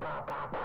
[0.00, 0.59] ba ba ba.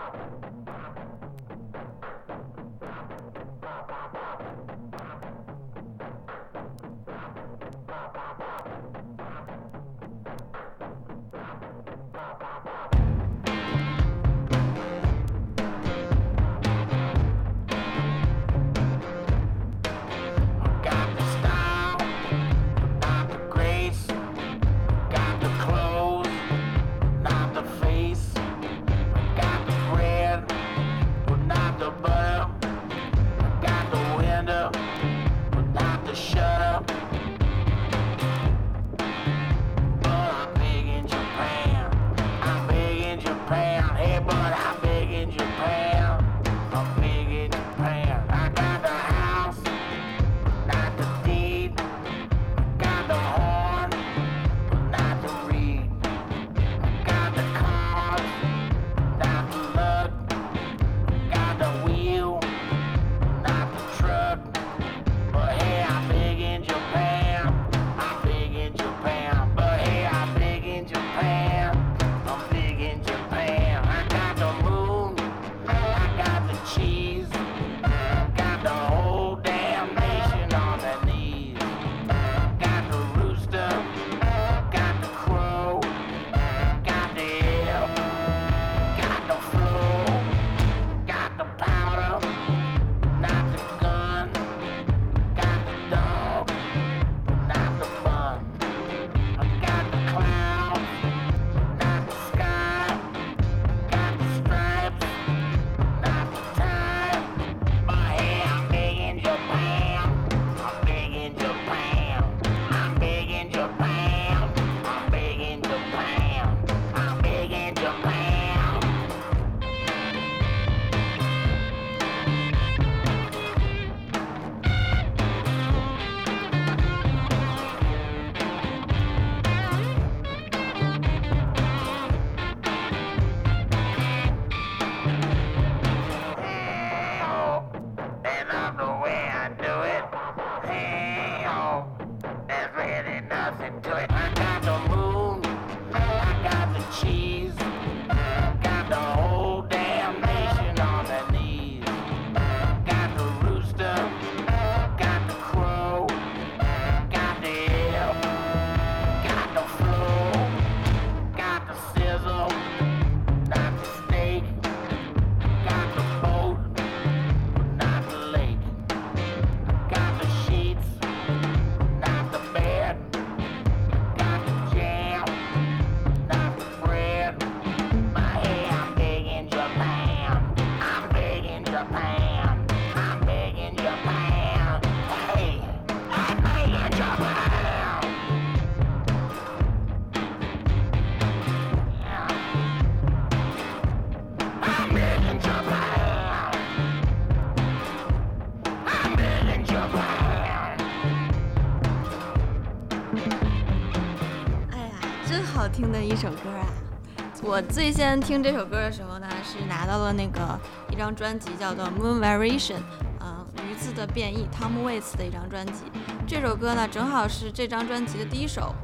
[207.55, 210.59] 我最先听这首歌的时候呢，是拿到了那个
[210.91, 212.75] 一张专辑，叫做《Moon Variation》，
[213.17, 215.83] 啊、鱼字的变异，Tom Waits 的一张专辑。
[216.27, 218.75] 这首歌呢，正好是这张专辑的第一首。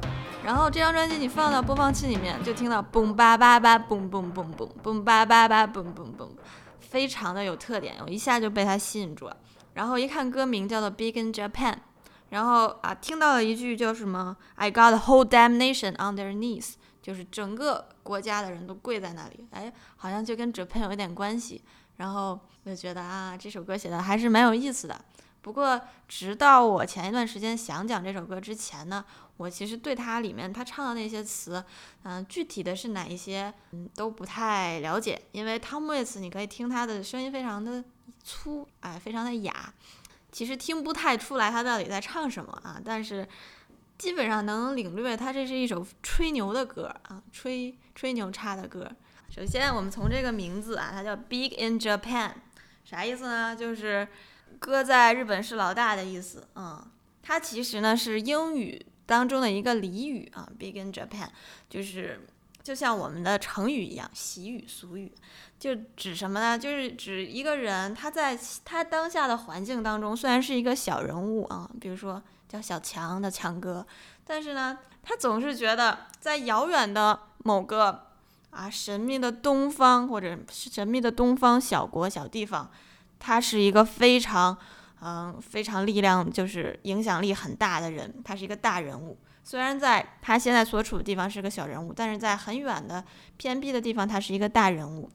[0.42, 6.28] 然后这张专辑你放到播放器里面，就听到嘣吧吧吧，嘣嘣嘣嘣，嘣吧吧吧，嘣嘣嘣，
[6.80, 9.36] 非常的有特点，我一下就被它吸引住了。
[9.74, 11.74] 然后一看歌名叫做《Big in Japan》，
[12.30, 21.62] 然后啊听到了一句叫什么 “I got the whole damn nation on their knees”，就是整个国家的人都跪在那里，哎，好像就跟 Japan 有一点关系。
[21.96, 25.04] 然后我就觉得啊，这首歌写的还是蛮有意思的。
[25.42, 29.04] 不过，直到我前一段时间想讲这首歌之前呢，
[29.36, 31.62] 我其实对它里面他唱的那些词，
[32.04, 35.20] 嗯、具体的是哪一些，嗯，都不太了解。
[35.32, 37.82] 因为 Tom Waits，你可以听他的声音非常的
[38.22, 39.74] 粗，哎，非常的哑，
[40.30, 42.80] 其实听不太出来他到底在唱什么啊。
[42.82, 43.28] 但是
[44.02, 48.90] 基本上能领略他这是一首吹牛的歌啊，吹吹牛叉的歌。
[49.30, 52.32] 首先，我们从这个名字啊，它叫 Big in Japan，
[52.84, 53.54] 啥意思呢？
[53.54, 54.08] 就是
[54.58, 56.48] 哥在日本是老大的意思。
[56.56, 56.84] 嗯，
[57.22, 61.28] 它其实呢是英语当中的一个俚语啊，Big in Japan，
[61.70, 62.26] 就是
[62.60, 65.12] 就像我们的成语一样，习语俗语，
[65.60, 66.58] 就指什么呢？
[66.58, 72.20] 就是指一个人他在他当下的环境当中，虽然是一个小人物啊，比如说
[72.52, 73.86] 叫小强的强哥，
[74.26, 78.08] 但是呢，他总是觉得在遥远的某个
[78.50, 82.70] 啊，神秘的东方或者是神秘的东方小国小地方，
[83.18, 84.54] 他是一个非常
[85.00, 89.16] 嗯非常力量就是影响力很大的人，他是一个大人物。
[89.42, 93.02] 虽然在他现在所处的地方是个小人物，但是在很远的
[93.38, 95.10] 偏僻的地方，他是一个大人物。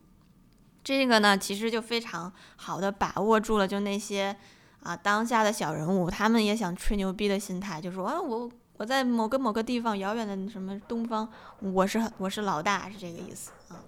[0.84, 4.36] 这个呢，其实就非常好的把握住了，就那些
[4.84, 11.28] 啊当下的小人物，他们也想吹牛逼的心态，就说啊我我在某个某个地方遥远的什么东方，
[11.60, 13.84] 我是我是老大，是这个意思啊。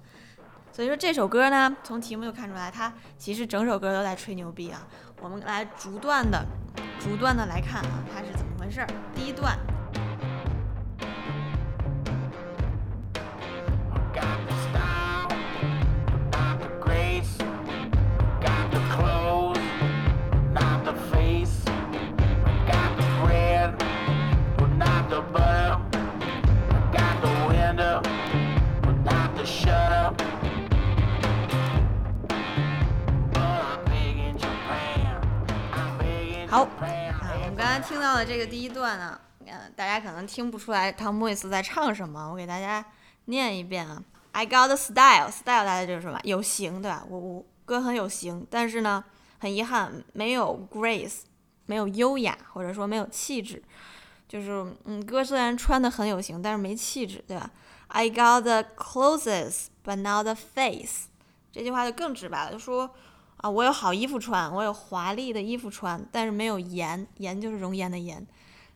[0.72, 4.88] 所以说这首歌呢，从题目就看出来，它其实整首歌都在吹牛逼啊。
[5.22, 6.46] 我们来逐段的、
[7.00, 8.86] 逐段的来看啊，它是怎么回事。
[9.16, 9.58] 第一段。
[38.26, 42.86] 这个第一段呢，嗯，大家可能听不出来汤姆·威斯在唱什么，我给大家
[43.26, 44.02] 念一遍啊。
[44.32, 46.20] I got the style，style 大家就是什么？
[46.24, 47.04] 有型，对吧？
[47.10, 49.04] 我我歌很有型，但是呢，
[49.40, 51.22] 很遗憾没有 grace，
[51.66, 53.62] 没有优雅，或者说没有气质。
[54.28, 57.50] 就是嗯，歌虽然穿的很有型，但是没气质，对吧
[57.88, 61.08] ？I got the clothes but not the face，
[61.52, 62.92] 这句话就更直白了，就说
[63.42, 68.28] 啊，我有好衣服穿，我有华丽的衣服穿，但是没有颜，颜就是容颜的颜，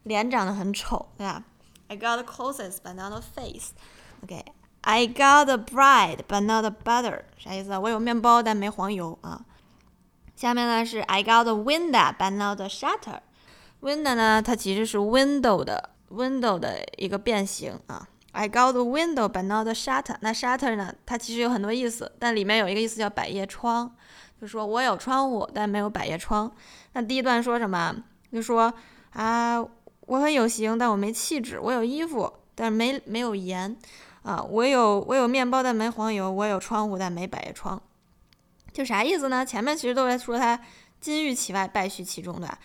[0.04, 1.44] 脸长得很丑，对吧
[1.90, 3.72] ？I got the clothes but not a face。
[4.24, 7.80] OK，I got the bread but not the butter，啥意思啊？
[7.80, 9.42] 我有面包但没黄油啊。
[10.38, 13.20] 下面呢是 I got the window but not the shutter。
[13.82, 18.08] window 呢，它其实是 window 的 window 的一个变形啊。
[18.32, 20.16] I got the window but not the shutter。
[20.22, 23.94] 那 shutter 呢，它其实有很多意思，但里面有一个意思叫百叶窗。
[24.44, 26.52] 就说我有窗户，但没有百叶窗。
[26.92, 27.96] 那第一段说什么？
[28.30, 28.74] 就说
[29.12, 29.66] 啊，
[30.02, 33.74] 我很有型，但我没气质；我有衣服，但没没有颜。
[34.24, 37.82] 啊，我有我有面包，但没黄油；我有窗户，但没百叶窗。
[38.74, 39.46] 就啥意思呢？
[39.46, 40.60] 前面其实都在说他
[41.00, 42.58] 金玉其外，败絮其中的，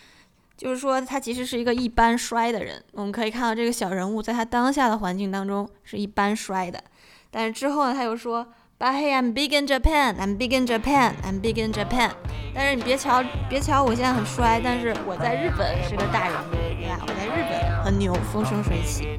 [0.56, 2.82] 就是说他其实是一个一般衰的人。
[2.90, 6.82] 我们可以看到这个小人物在他当下的环境当中是一般衰的，
[7.30, 8.48] 但是之后呢，他又说。
[8.80, 10.20] But hey, I'm big in Japan.
[10.20, 11.16] I'm big in Japan.
[11.24, 12.12] I'm big in Japan.
[12.54, 17.00] 但是你别瞧，别瞧我现在很衰，但是我在日本是个大人物，对吧？
[17.02, 19.17] 我在日本很牛，风生水起。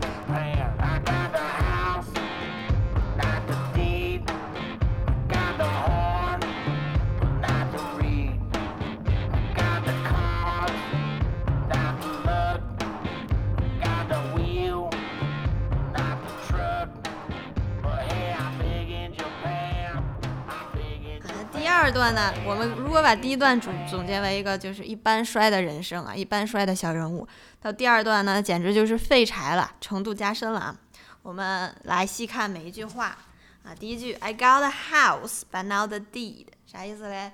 [22.11, 27.27] 段呢，我们如果把第一段总总结为一个就是一般衰的人生啊，一般衰的小人物，
[27.61, 30.75] 到第二段呢，简直就是废柴了，程度加深了啊。
[31.21, 33.15] 我们来细看每一句话
[33.63, 33.75] 啊。
[33.77, 37.31] 第一句，I got a house but not the deed，啥意思嘞？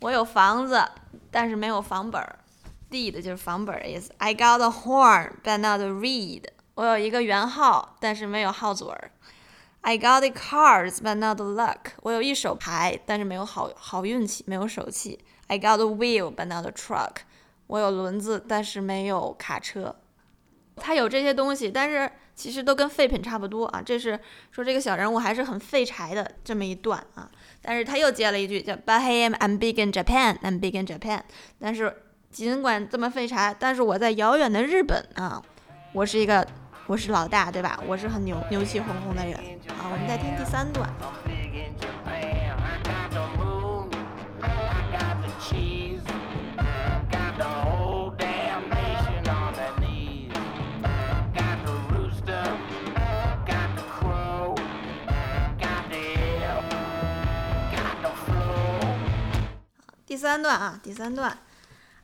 [0.00, 0.84] 我有房子，
[1.30, 2.38] 但是没有房本儿。
[2.90, 4.12] deed 就是房本儿的意思。
[4.18, 6.44] I got a horn but not the reed，
[6.74, 9.10] 我有一个圆号，但是没有号嘴儿。
[9.82, 15.18] I got the cards but not the luck，我有一手牌，但是没有好好运气，没有手气。
[15.48, 17.16] I got the wheel but not the truck，
[17.66, 19.96] 我有轮子，但是没有卡车。
[20.76, 23.82] 他有这些东西，但是其实都跟废品差不多啊。
[23.84, 24.18] 这是
[24.50, 27.30] 说这个小人物还是很废柴的这么一段啊。
[27.60, 31.22] 但是他又接了一句叫 But hey, I'm big in Japan, I'm big in Japan。
[31.58, 31.94] 但是
[32.30, 35.42] 尽管这么废柴，但是我在遥远的日本啊，
[35.92, 36.46] 我是一个
[36.86, 37.78] 我是老大，对吧？
[37.86, 39.34] 我是很牛牛气哄哄的人。
[39.78, 40.88] 好，我们再听第三段。
[60.04, 61.38] 第三段啊，第三段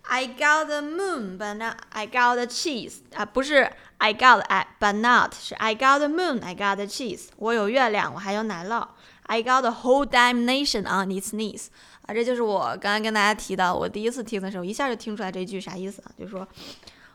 [0.02, 4.94] ，I got the moon but not I got the cheese 啊，不是 I got I but
[4.94, 8.86] not 是 I got the moon I got the cheese，我有月亮，我还有奶酪。
[9.24, 11.66] I got the whole damn nation on its knees
[12.06, 16.46] 啊，这就是我刚才跟大家提到，我第一次听的时候，一下就听出来这句啥意思啊，就是说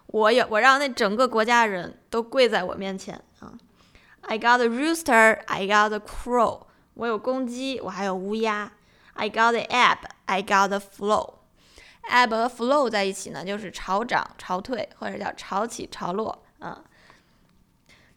[0.07, 3.53] 我有我让那整个国家人都跪在我面前啊。
[4.21, 6.63] I got the rooster, I got the crow，
[6.93, 8.73] 我有公鸡，我还有乌鸦。
[9.13, 11.35] I got the ebb, I got the flow。
[12.09, 16.42] ebb 和 flow 在一起呢，就是潮涨潮退，或者叫潮起潮落。
[16.63, 16.83] 嗯，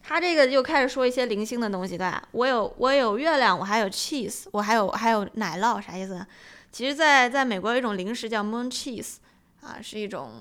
[0.01, 2.27] 他这个又开始说一些零星的东西，对吧？
[2.31, 6.25] 我有我有月亮，我还有 cheese，我还有还有奶酪，啥意思？
[6.71, 9.15] 其实在，在美国有一种零食叫 moon cheese，
[9.61, 10.31] 啊，是一种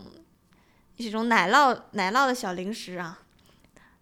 [0.97, 3.19] 一种奶酪奶酪的小零食啊。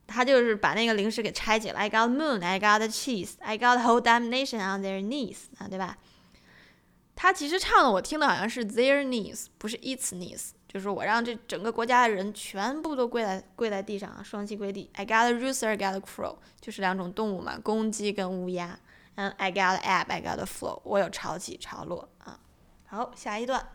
[0.07, 5.97] 他就是把那个零食给拆解了，I got moon，I got cheese，I got whole damnation on their knees，啊，对吧？
[7.25, 10.51] 他其实唱的我听的好像是 their knees，不是 its knees。
[10.69, 14.91] 就是我让这整个国家的人全部都跪在跪在地上啊，双膝跪地。
[14.93, 18.79] I got a rooster, I got a crow，就是两种动物嘛，公鸡跟乌鸦。
[19.15, 22.39] 嗯，I got a ebb, I got a flow，我有潮起潮落啊。
[22.85, 23.67] 好，下一段。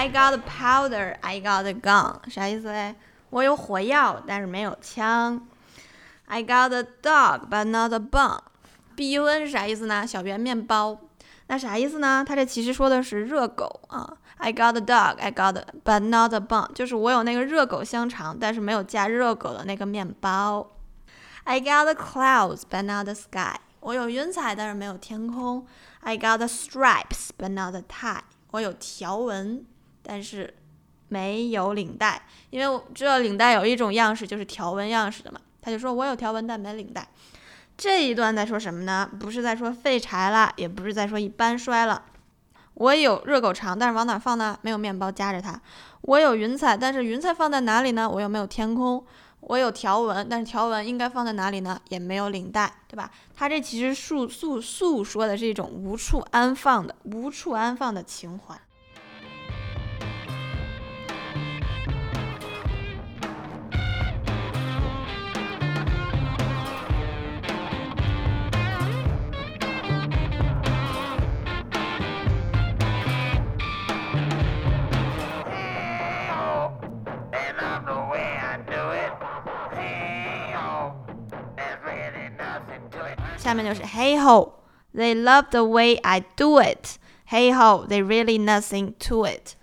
[0.00, 2.94] I got powder, I got a gun，啥意思嘞？
[3.30, 5.46] 我有火药，但是没有枪。
[6.26, 10.06] I got a dog, but not a bun。B U N 是啥意思呢？
[10.06, 10.98] 小圆面包。
[11.46, 12.24] 那啥意思呢？
[12.26, 14.16] 它这其实说的是热狗啊。
[14.38, 20.66] I got a dog, I got a, but not a bun，就是我有那个热狗香肠，但是没有加热狗的那个面包。
[21.44, 23.60] I got the clouds, but not the sky。
[23.80, 25.66] 我有云彩，但是没有天空。
[26.00, 28.22] I got the stripes, but not the tie。
[28.50, 29.64] 我有条纹。
[30.03, 30.53] 但是
[31.09, 35.39] 没有领带，因为我知道领带有一种样式就是条纹样式的嘛。
[35.61, 37.07] 他就说我有条纹，但没领带。
[37.77, 39.09] 这一段在说什么呢？
[39.19, 42.05] 不是在说废柴了，也不是在说一般衰了。
[42.75, 44.57] 我有热狗肠，但是往哪放呢？
[44.61, 45.59] 没有面包夹着它。
[46.01, 48.09] 我有云彩，但是云彩放在哪里呢？
[48.09, 49.05] 我又没有天空。
[49.41, 51.79] 我有条纹，但是条纹应该放在哪里呢？
[51.89, 53.09] 也没有领带，对吧？
[53.35, 58.59] 他这其实诉诉诉说的是一种无处安放的、无处安放的情怀。
[83.50, 84.54] 下面就是 Hey ho,
[84.94, 86.98] they love the way I do it.
[87.28, 89.54] Hey ho, they really nothing to it.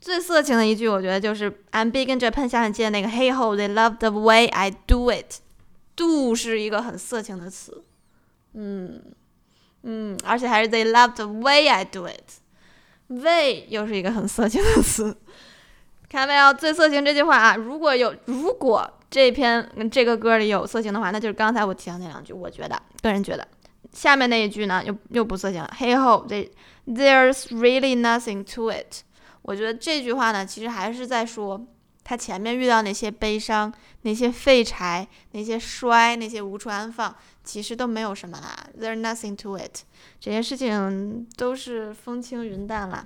[0.00, 5.40] 最色情的一句，我觉得就是 I'm big in Japan 下面接的那个 Hey ho, they love the way I do it.
[5.94, 7.84] Do 是一个很色情的词，
[8.54, 9.02] 嗯
[9.82, 12.40] 嗯，而且还是 They love the way I do it.
[13.08, 15.16] Way 又是一个很色情的词，
[16.08, 16.54] 看到没有？
[16.54, 18.90] 最色情这句话啊，如果有如果。
[19.09, 22.33] 这篇这个歌里有色情的话，那就是刚才我提到那两句。
[22.33, 23.47] 我觉得，个人觉得，
[23.93, 25.73] 下面那一句呢，又又不色情了。
[25.79, 26.27] Hey ho,
[26.85, 29.03] there's really nothing to it。
[29.43, 31.65] 我觉得这句话呢，其实还是在说
[32.03, 38.67] 他前面遇到那些悲伤、那些废柴、那些衰、那些无处安放，其实都没有什么啦。
[38.77, 39.83] There's nothing to it，
[40.19, 43.05] 这些事情都是风轻云淡啦。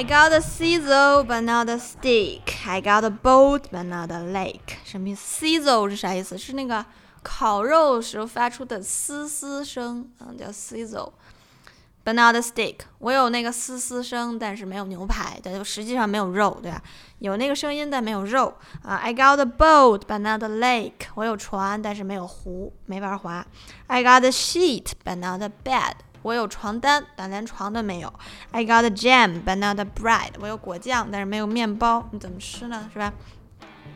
[0.00, 2.66] I got a sizzle but not a steak.
[2.66, 4.76] I got a boat but not a lake.
[4.84, 5.44] 什么意思？
[5.44, 6.36] sizzle 是啥意思？
[6.38, 6.84] 是那个
[7.22, 12.80] 烤肉时候发出的嘶嘶声，嗯，叫 sizzle。But not a steak。
[12.98, 16.80] 我有那个嘶嘶声，但是没有牛排，但实际上没有肉，对吧？
[17.18, 18.94] 有那个声音，但没有肉啊。
[18.94, 21.08] I got a boat but not a lake。
[21.14, 23.44] 我有船，但是没有湖，没法划。
[23.88, 25.94] I got a sheet but not a bed。
[26.21, 28.13] 我有床单，但连床都没有。
[28.51, 30.31] I got a jam, but not a bread。
[30.39, 32.89] 我有果酱，但是没有面包，你怎么吃呢？
[32.93, 33.13] 是吧？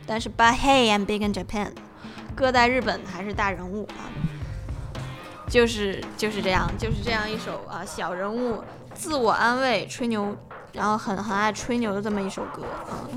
[0.06, 1.72] 但是，But hey, I'm big in Japan。
[2.34, 4.06] 哥在日本还是大人物啊，
[5.48, 8.62] 就是就是这样，就是这样一首啊小人物
[8.94, 10.36] 自我安慰、吹牛，
[10.72, 13.08] 然后很很爱吹牛的这么一首歌啊。